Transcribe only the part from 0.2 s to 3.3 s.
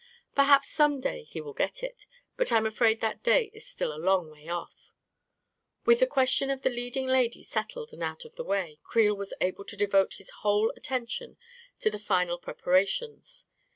Perhaps some day he will get it. But I'm afraid that